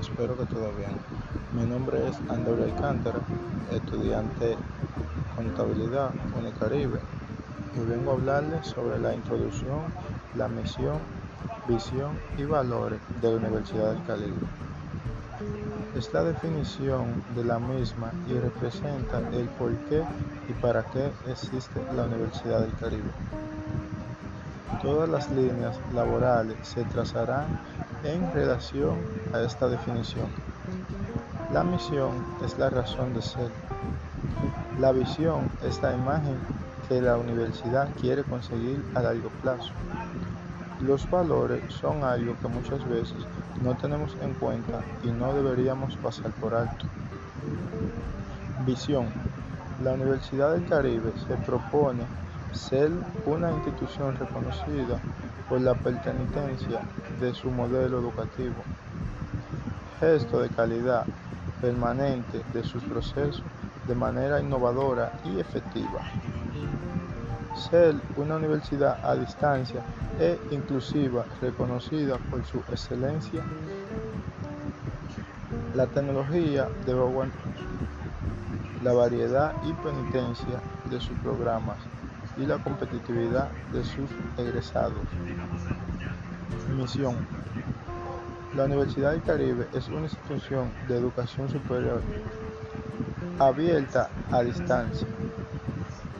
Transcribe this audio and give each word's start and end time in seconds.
espero 0.00 0.36
que 0.36 0.46
todo 0.46 0.72
bien. 0.76 0.96
Mi 1.52 1.66
nombre 1.66 2.08
es 2.08 2.16
Andrés 2.30 2.72
Alcántara, 2.72 3.18
estudiante 3.70 4.56
Contabilidad 5.36 6.10
Unicaribe, 6.38 6.98
y 7.74 7.80
vengo 7.90 8.12
a 8.12 8.14
hablarles 8.14 8.66
sobre 8.66 8.98
la 8.98 9.14
introducción, 9.14 9.80
la 10.36 10.48
misión, 10.48 10.98
visión 11.68 12.12
y 12.38 12.44
valores 12.44 13.00
de 13.20 13.30
la 13.30 13.36
Universidad 13.36 13.92
del 13.92 14.04
Caribe. 14.04 14.46
Es 15.96 16.12
la 16.12 16.24
definición 16.24 17.22
de 17.34 17.44
la 17.44 17.58
misma 17.58 18.12
y 18.28 18.38
representa 18.38 19.18
el 19.32 19.46
por 19.58 19.72
qué 19.88 20.02
y 20.48 20.52
para 20.54 20.82
qué 20.84 21.10
existe 21.30 21.80
la 21.94 22.04
Universidad 22.04 22.60
del 22.60 22.72
Caribe. 22.74 23.10
Todas 24.82 25.08
las 25.08 25.30
líneas 25.30 25.78
laborales 25.94 26.56
se 26.62 26.84
trazarán 26.84 27.46
en 28.04 28.32
relación 28.32 28.98
a 29.32 29.40
esta 29.40 29.68
definición. 29.68 30.26
La 31.52 31.64
misión 31.64 32.24
es 32.44 32.58
la 32.58 32.70
razón 32.70 33.14
de 33.14 33.22
ser. 33.22 33.50
La 34.78 34.92
visión 34.92 35.48
es 35.64 35.80
la 35.82 35.94
imagen 35.94 36.36
que 36.88 37.00
la 37.00 37.16
universidad 37.16 37.88
quiere 38.00 38.24
conseguir 38.24 38.84
a 38.94 39.02
largo 39.02 39.30
plazo. 39.42 39.72
Los 40.80 41.08
valores 41.10 41.62
son 41.72 42.04
algo 42.04 42.34
que 42.42 42.48
muchas 42.48 42.86
veces 42.88 43.16
no 43.62 43.74
tenemos 43.76 44.14
en 44.20 44.34
cuenta 44.34 44.82
y 45.02 45.08
no 45.08 45.32
deberíamos 45.32 45.96
pasar 45.96 46.30
por 46.32 46.54
alto. 46.54 46.86
Visión. 48.66 49.06
La 49.82 49.92
Universidad 49.92 50.52
del 50.52 50.66
Caribe 50.66 51.12
se 51.26 51.34
propone 51.36 52.02
ser 52.56 52.90
una 53.26 53.52
institución 53.52 54.16
reconocida 54.16 54.98
por 55.48 55.60
la 55.60 55.74
pertenencia 55.74 56.80
de 57.20 57.34
su 57.34 57.50
modelo 57.50 57.98
educativo, 57.98 58.54
gesto 60.00 60.40
de 60.40 60.48
calidad 60.48 61.04
permanente 61.60 62.42
de 62.52 62.64
sus 62.64 62.82
procesos 62.84 63.42
de 63.86 63.94
manera 63.94 64.40
innovadora 64.40 65.12
y 65.24 65.38
efectiva. 65.38 66.00
Ser 67.70 67.94
una 68.16 68.36
universidad 68.36 68.98
a 69.04 69.14
distancia 69.14 69.80
e 70.18 70.38
inclusiva 70.50 71.24
reconocida 71.40 72.16
por 72.30 72.44
su 72.44 72.58
excelencia, 72.70 73.42
la 75.74 75.86
tecnología 75.86 76.68
de 76.86 76.94
la 78.82 78.92
variedad 78.92 79.52
y 79.64 79.72
penitencia 79.74 80.60
de 80.90 81.00
sus 81.00 81.18
programas 81.18 81.78
y 82.36 82.46
la 82.46 82.58
competitividad 82.58 83.50
de 83.72 83.84
sus 83.84 84.10
egresados. 84.36 84.98
Misión. 86.76 87.16
La 88.54 88.64
Universidad 88.64 89.12
del 89.12 89.22
Caribe 89.22 89.68
es 89.74 89.88
una 89.88 90.02
institución 90.02 90.70
de 90.88 90.96
educación 90.96 91.48
superior 91.48 92.02
abierta 93.38 94.08
a 94.30 94.42
distancia 94.42 95.06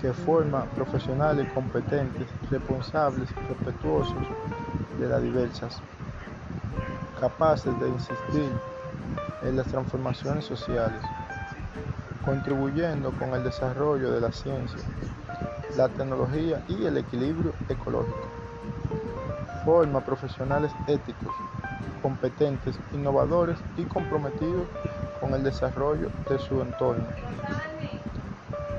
que 0.00 0.12
forma 0.12 0.64
profesionales 0.76 1.50
competentes, 1.52 2.28
responsables, 2.50 3.28
respetuosos 3.48 4.16
de 4.98 5.08
las 5.08 5.22
diversas, 5.22 5.80
capaces 7.18 7.78
de 7.80 7.88
insistir 7.88 8.52
en 9.42 9.56
las 9.56 9.66
transformaciones 9.66 10.44
sociales, 10.44 11.02
contribuyendo 12.24 13.10
con 13.12 13.34
el 13.34 13.42
desarrollo 13.42 14.12
de 14.12 14.20
la 14.20 14.30
ciencia, 14.30 14.82
la 15.76 15.88
tecnología 15.88 16.64
y 16.68 16.84
el 16.84 16.96
equilibrio 16.96 17.54
ecológico. 17.68 18.28
Forma 19.64 20.00
profesionales 20.04 20.72
éticos, 20.86 21.34
competentes, 22.02 22.80
innovadores 22.92 23.58
y 23.76 23.84
comprometidos 23.84 24.68
con 25.20 25.34
el 25.34 25.42
desarrollo 25.42 26.10
de 26.28 26.38
su 26.38 26.60
entorno. 26.62 27.08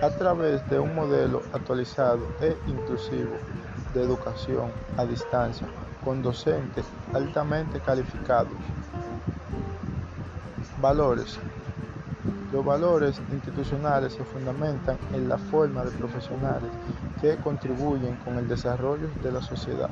A 0.00 0.10
través 0.10 0.68
de 0.70 0.78
un 0.78 0.94
modelo 0.94 1.42
actualizado 1.52 2.28
e 2.40 2.56
inclusivo 2.68 3.36
de 3.92 4.02
educación 4.02 4.72
a 4.96 5.04
distancia 5.04 5.66
con 6.04 6.22
docentes 6.22 6.86
altamente 7.12 7.80
calificados. 7.80 8.52
Valores 10.80 11.38
los 12.52 12.64
valores 12.64 13.20
institucionales 13.32 14.14
se 14.14 14.24
fundamentan 14.24 14.96
en 15.12 15.28
la 15.28 15.38
forma 15.38 15.84
de 15.84 15.90
profesionales 15.90 16.70
que 17.20 17.36
contribuyen 17.36 18.16
con 18.24 18.38
el 18.38 18.48
desarrollo 18.48 19.08
de 19.22 19.32
la 19.32 19.42
sociedad. 19.42 19.90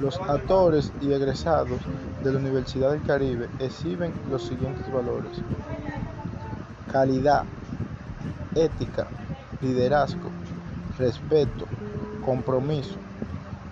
Los 0.00 0.20
actores 0.20 0.92
y 1.00 1.12
egresados 1.12 1.80
de 2.22 2.32
la 2.32 2.38
Universidad 2.38 2.90
del 2.90 3.02
Caribe 3.02 3.48
exhiben 3.58 4.12
los 4.30 4.42
siguientes 4.42 4.90
valores. 4.92 5.40
Calidad, 6.92 7.44
ética, 8.54 9.06
liderazgo, 9.62 10.30
respeto, 10.98 11.66
compromiso, 12.24 12.96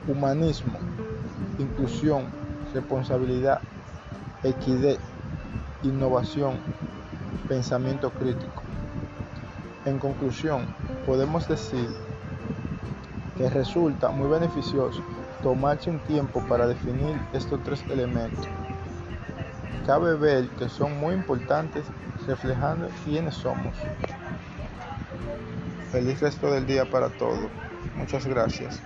humanismo, 0.07 0.79
inclusión, 1.59 2.27
responsabilidad, 2.73 3.61
equidad, 4.43 4.97
innovación, 5.83 6.55
pensamiento 7.49 8.11
crítico. 8.11 8.63
En 9.85 9.99
conclusión, 9.99 10.67
podemos 11.07 11.47
decir 11.49 11.89
que 13.37 13.51
resulta 13.51 14.11
muy 14.11 14.29
beneficioso 14.29 15.03
tomarse 15.43 15.91
un 15.91 15.99
tiempo 16.01 16.43
para 16.49 16.67
definir 16.67 17.21
estos 17.33 17.63
tres 17.63 17.85
elementos. 17.91 18.49
Cabe 19.87 20.17
ver 20.17 20.49
que 20.59 20.69
son 20.69 20.99
muy 20.99 21.15
importantes 21.15 21.85
reflejando 22.27 22.89
quiénes 23.05 23.35
somos. 23.35 23.77
Feliz 25.93 26.21
resto 26.21 26.51
del 26.51 26.67
día 26.67 26.91
para 26.91 27.11
todos. 27.11 27.51
Muchas 27.95 28.27
gracias. 28.27 28.83